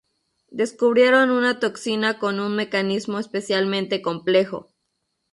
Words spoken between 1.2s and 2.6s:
una toxina con un